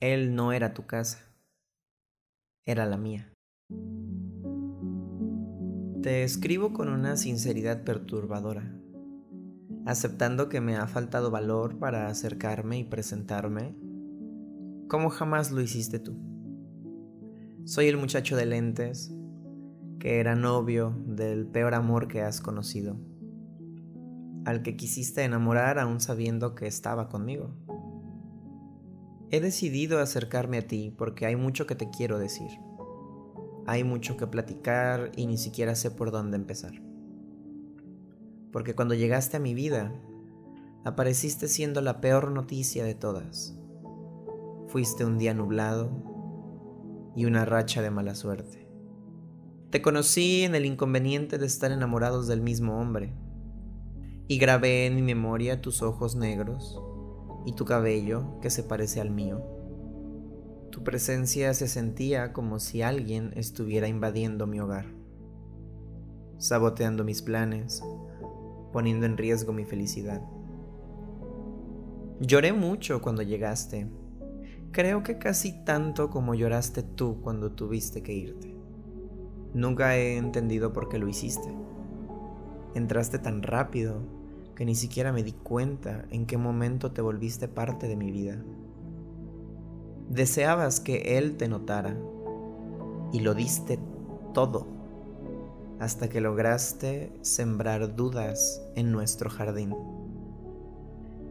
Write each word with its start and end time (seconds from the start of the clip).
Él 0.00 0.34
no 0.34 0.52
era 0.52 0.74
tu 0.74 0.84
casa, 0.84 1.20
era 2.66 2.84
la 2.84 2.98
mía. 2.98 3.32
Te 6.02 6.22
escribo 6.22 6.74
con 6.74 6.90
una 6.90 7.16
sinceridad 7.16 7.82
perturbadora, 7.82 8.78
aceptando 9.86 10.50
que 10.50 10.60
me 10.60 10.76
ha 10.76 10.86
faltado 10.86 11.30
valor 11.30 11.78
para 11.78 12.08
acercarme 12.08 12.78
y 12.78 12.84
presentarme 12.84 13.74
como 14.86 15.08
jamás 15.08 15.50
lo 15.50 15.62
hiciste 15.62 15.98
tú. 15.98 16.14
Soy 17.64 17.88
el 17.88 17.96
muchacho 17.96 18.36
de 18.36 18.44
lentes 18.44 19.14
que 19.98 20.20
era 20.20 20.36
novio 20.36 20.94
del 21.06 21.46
peor 21.46 21.72
amor 21.72 22.06
que 22.06 22.20
has 22.20 22.42
conocido, 22.42 23.00
al 24.44 24.62
que 24.62 24.76
quisiste 24.76 25.24
enamorar 25.24 25.78
aún 25.78 26.00
sabiendo 26.00 26.54
que 26.54 26.66
estaba 26.66 27.08
conmigo. 27.08 27.56
He 29.30 29.40
decidido 29.40 29.98
acercarme 29.98 30.58
a 30.58 30.66
ti 30.68 30.94
porque 30.96 31.26
hay 31.26 31.34
mucho 31.34 31.66
que 31.66 31.74
te 31.74 31.90
quiero 31.90 32.18
decir. 32.18 32.50
Hay 33.66 33.82
mucho 33.82 34.16
que 34.16 34.28
platicar 34.28 35.10
y 35.16 35.26
ni 35.26 35.36
siquiera 35.36 35.74
sé 35.74 35.90
por 35.90 36.12
dónde 36.12 36.36
empezar. 36.36 36.80
Porque 38.52 38.76
cuando 38.76 38.94
llegaste 38.94 39.36
a 39.36 39.40
mi 39.40 39.52
vida, 39.52 39.92
apareciste 40.84 41.48
siendo 41.48 41.80
la 41.80 42.00
peor 42.00 42.30
noticia 42.30 42.84
de 42.84 42.94
todas. 42.94 43.58
Fuiste 44.68 45.04
un 45.04 45.18
día 45.18 45.34
nublado 45.34 45.90
y 47.16 47.24
una 47.24 47.44
racha 47.44 47.82
de 47.82 47.90
mala 47.90 48.14
suerte. 48.14 48.68
Te 49.70 49.82
conocí 49.82 50.44
en 50.44 50.54
el 50.54 50.64
inconveniente 50.64 51.38
de 51.38 51.46
estar 51.46 51.72
enamorados 51.72 52.28
del 52.28 52.42
mismo 52.42 52.78
hombre 52.78 53.12
y 54.28 54.38
grabé 54.38 54.86
en 54.86 54.94
mi 54.94 55.02
memoria 55.02 55.60
tus 55.60 55.82
ojos 55.82 56.14
negros 56.14 56.80
y 57.46 57.52
tu 57.52 57.64
cabello 57.64 58.38
que 58.42 58.50
se 58.50 58.64
parece 58.64 59.00
al 59.00 59.10
mío. 59.10 59.40
Tu 60.70 60.82
presencia 60.82 61.54
se 61.54 61.68
sentía 61.68 62.32
como 62.34 62.58
si 62.58 62.82
alguien 62.82 63.32
estuviera 63.36 63.88
invadiendo 63.88 64.46
mi 64.46 64.60
hogar, 64.60 64.86
saboteando 66.38 67.04
mis 67.04 67.22
planes, 67.22 67.82
poniendo 68.72 69.06
en 69.06 69.16
riesgo 69.16 69.52
mi 69.52 69.64
felicidad. 69.64 70.20
Lloré 72.20 72.52
mucho 72.52 73.00
cuando 73.00 73.22
llegaste. 73.22 73.88
Creo 74.72 75.02
que 75.02 75.18
casi 75.18 75.64
tanto 75.64 76.10
como 76.10 76.34
lloraste 76.34 76.82
tú 76.82 77.20
cuando 77.22 77.52
tuviste 77.52 78.02
que 78.02 78.12
irte. 78.12 78.56
Nunca 79.54 79.96
he 79.96 80.16
entendido 80.16 80.72
por 80.72 80.88
qué 80.88 80.98
lo 80.98 81.08
hiciste. 81.08 81.48
Entraste 82.74 83.18
tan 83.18 83.42
rápido 83.42 84.02
que 84.56 84.64
ni 84.64 84.74
siquiera 84.74 85.12
me 85.12 85.22
di 85.22 85.32
cuenta 85.32 86.06
en 86.10 86.26
qué 86.26 86.36
momento 86.36 86.90
te 86.90 87.02
volviste 87.02 87.46
parte 87.46 87.86
de 87.86 87.96
mi 87.96 88.10
vida. 88.10 88.42
Deseabas 90.08 90.80
que 90.80 91.18
Él 91.18 91.36
te 91.36 91.46
notara 91.46 91.96
y 93.12 93.20
lo 93.20 93.34
diste 93.34 93.78
todo 94.32 94.66
hasta 95.78 96.08
que 96.08 96.22
lograste 96.22 97.12
sembrar 97.20 97.94
dudas 97.96 98.62
en 98.74 98.92
nuestro 98.92 99.28
jardín. 99.28 99.74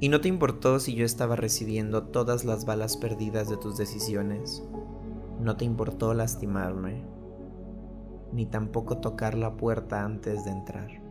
Y 0.00 0.10
no 0.10 0.20
te 0.20 0.28
importó 0.28 0.80
si 0.80 0.94
yo 0.94 1.06
estaba 1.06 1.34
recibiendo 1.34 2.04
todas 2.04 2.44
las 2.44 2.66
balas 2.66 2.96
perdidas 2.98 3.48
de 3.48 3.56
tus 3.56 3.78
decisiones. 3.78 4.62
No 5.40 5.56
te 5.56 5.64
importó 5.64 6.12
lastimarme, 6.12 7.04
ni 8.32 8.44
tampoco 8.44 8.98
tocar 8.98 9.34
la 9.34 9.56
puerta 9.56 10.04
antes 10.04 10.44
de 10.44 10.50
entrar. 10.50 11.03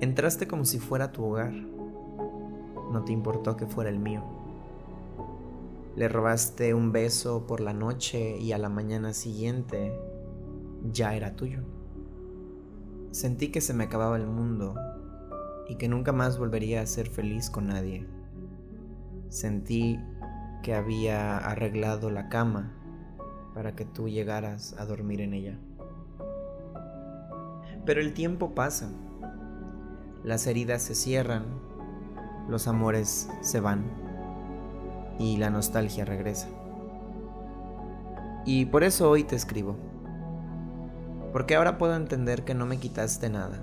Entraste 0.00 0.46
como 0.46 0.66
si 0.66 0.78
fuera 0.78 1.10
tu 1.10 1.24
hogar. 1.24 1.52
No 1.52 3.02
te 3.04 3.12
importó 3.12 3.56
que 3.56 3.66
fuera 3.66 3.88
el 3.88 3.98
mío. 3.98 4.22
Le 5.96 6.08
robaste 6.08 6.74
un 6.74 6.92
beso 6.92 7.46
por 7.46 7.60
la 7.60 7.72
noche 7.72 8.36
y 8.38 8.52
a 8.52 8.58
la 8.58 8.68
mañana 8.68 9.14
siguiente 9.14 9.98
ya 10.92 11.14
era 11.14 11.34
tuyo. 11.34 11.60
Sentí 13.10 13.48
que 13.48 13.62
se 13.62 13.72
me 13.72 13.84
acababa 13.84 14.16
el 14.16 14.26
mundo 14.26 14.74
y 15.66 15.76
que 15.76 15.88
nunca 15.88 16.12
más 16.12 16.38
volvería 16.38 16.82
a 16.82 16.86
ser 16.86 17.08
feliz 17.08 17.48
con 17.48 17.68
nadie. 17.68 18.06
Sentí 19.30 19.98
que 20.62 20.74
había 20.74 21.38
arreglado 21.38 22.10
la 22.10 22.28
cama 22.28 22.74
para 23.54 23.74
que 23.74 23.86
tú 23.86 24.10
llegaras 24.10 24.74
a 24.78 24.84
dormir 24.84 25.22
en 25.22 25.32
ella. 25.32 25.58
Pero 27.86 28.02
el 28.02 28.12
tiempo 28.12 28.54
pasa 28.54 28.90
las 30.26 30.48
heridas 30.48 30.82
se 30.82 30.96
cierran, 30.96 31.44
los 32.48 32.66
amores 32.66 33.28
se 33.42 33.60
van 33.60 33.84
y 35.20 35.36
la 35.36 35.50
nostalgia 35.50 36.04
regresa. 36.04 36.48
Y 38.44 38.64
por 38.64 38.82
eso 38.82 39.08
hoy 39.08 39.22
te 39.22 39.36
escribo. 39.36 39.76
Porque 41.32 41.54
ahora 41.54 41.78
puedo 41.78 41.94
entender 41.94 42.44
que 42.44 42.54
no 42.54 42.66
me 42.66 42.78
quitaste 42.78 43.30
nada. 43.30 43.62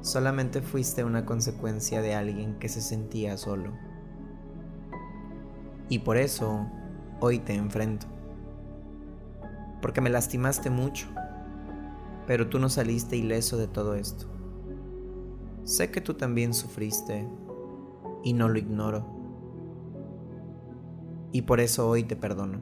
Solamente 0.00 0.62
fuiste 0.62 1.04
una 1.04 1.24
consecuencia 1.24 2.02
de 2.02 2.16
alguien 2.16 2.58
que 2.58 2.68
se 2.68 2.80
sentía 2.80 3.36
solo. 3.36 3.74
Y 5.88 6.00
por 6.00 6.16
eso 6.16 6.66
hoy 7.20 7.38
te 7.38 7.54
enfrento. 7.54 8.08
Porque 9.80 10.00
me 10.00 10.10
lastimaste 10.10 10.70
mucho, 10.70 11.06
pero 12.26 12.48
tú 12.48 12.58
no 12.58 12.68
saliste 12.68 13.16
ileso 13.16 13.58
de 13.58 13.68
todo 13.68 13.94
esto. 13.94 14.37
Sé 15.68 15.90
que 15.90 16.00
tú 16.00 16.14
también 16.14 16.54
sufriste 16.54 17.28
y 18.24 18.32
no 18.32 18.48
lo 18.48 18.58
ignoro. 18.58 19.04
Y 21.30 21.42
por 21.42 21.60
eso 21.60 21.86
hoy 21.86 22.04
te 22.04 22.16
perdono. 22.16 22.60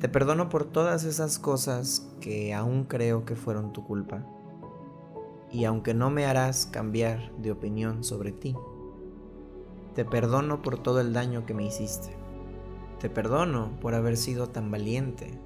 Te 0.00 0.08
perdono 0.08 0.48
por 0.48 0.64
todas 0.64 1.04
esas 1.04 1.38
cosas 1.38 2.10
que 2.20 2.52
aún 2.52 2.82
creo 2.82 3.24
que 3.24 3.36
fueron 3.36 3.72
tu 3.72 3.84
culpa. 3.84 4.26
Y 5.52 5.66
aunque 5.66 5.94
no 5.94 6.10
me 6.10 6.26
harás 6.26 6.66
cambiar 6.66 7.30
de 7.36 7.52
opinión 7.52 8.02
sobre 8.02 8.32
ti, 8.32 8.56
te 9.94 10.04
perdono 10.04 10.62
por 10.62 10.82
todo 10.82 11.00
el 11.00 11.12
daño 11.12 11.46
que 11.46 11.54
me 11.54 11.64
hiciste. 11.64 12.16
Te 12.98 13.08
perdono 13.08 13.78
por 13.80 13.94
haber 13.94 14.16
sido 14.16 14.48
tan 14.48 14.68
valiente 14.72 15.38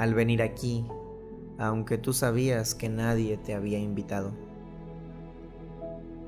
al 0.00 0.14
venir 0.14 0.42
aquí, 0.42 0.84
aunque 1.58 1.96
tú 1.96 2.12
sabías 2.12 2.74
que 2.74 2.88
nadie 2.88 3.36
te 3.36 3.54
había 3.54 3.78
invitado 3.78 4.47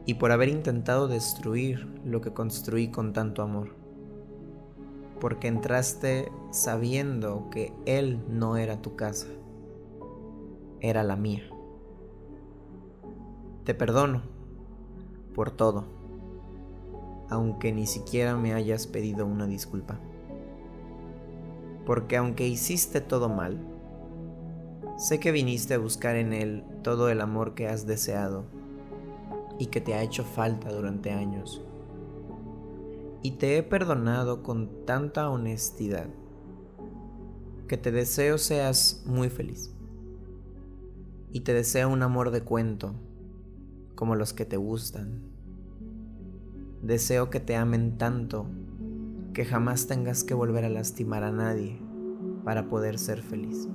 y 0.06 0.15
por 0.15 0.33
haber 0.33 0.49
intentado 0.49 1.09
destruir 1.09 1.87
lo 2.05 2.21
que 2.21 2.33
construí 2.33 2.91
con 2.91 3.12
tanto 3.12 3.43
amor. 3.43 3.75
Porque 5.21 5.49
entraste 5.49 6.31
sabiendo 6.50 7.49
que 7.50 7.72
Él 7.84 8.21
no 8.28 8.56
era 8.56 8.81
tu 8.81 8.97
casa, 8.97 9.27
era 10.81 11.03
la 11.03 11.16
mía. 11.16 11.43
Te 13.65 13.75
perdono 13.75 14.22
por 15.34 15.50
todo, 15.50 15.84
aunque 17.28 17.72
ni 17.72 17.87
siquiera 17.87 18.37
me 18.37 18.55
hayas 18.55 18.87
pedido 18.87 19.27
una 19.27 19.47
disculpa. 19.47 20.00
Porque 21.84 22.17
aunque 22.17 22.49
hiciste 22.49 23.03
todo 23.03 23.28
mal, 23.28 23.59
sé 24.97 25.21
que 25.21 25.32
viniste 25.32 25.75
a 25.75 25.78
buscar 25.78 26.17
en 26.17 26.32
Él 26.32 26.65
todo 26.82 27.11
el 27.11 27.21
amor 27.21 27.55
que 27.55 27.69
has 27.69 27.87
deseado 27.87 28.59
y 29.60 29.66
que 29.66 29.82
te 29.82 29.94
ha 29.94 30.03
hecho 30.03 30.25
falta 30.25 30.72
durante 30.72 31.12
años. 31.12 31.62
Y 33.22 33.32
te 33.32 33.59
he 33.59 33.62
perdonado 33.62 34.43
con 34.43 34.87
tanta 34.87 35.28
honestidad 35.28 36.09
que 37.69 37.76
te 37.76 37.93
deseo 37.93 38.38
seas 38.38 39.04
muy 39.06 39.28
feliz. 39.28 39.72
Y 41.31 41.41
te 41.41 41.53
deseo 41.53 41.91
un 41.91 42.03
amor 42.03 42.31
de 42.32 42.43
cuento, 42.43 42.94
como 43.94 44.16
los 44.16 44.32
que 44.32 44.47
te 44.47 44.56
gustan. 44.56 45.20
Deseo 46.82 47.28
que 47.28 47.38
te 47.38 47.54
amen 47.54 47.99
tanto 47.99 48.47
que 49.35 49.44
jamás 49.44 49.87
tengas 49.87 50.25
que 50.25 50.35
volver 50.35 50.64
a 50.64 50.70
lastimar 50.70 51.23
a 51.23 51.31
nadie 51.31 51.79
para 52.44 52.69
poder 52.69 52.99
ser 52.99 53.20
feliz. 53.20 53.69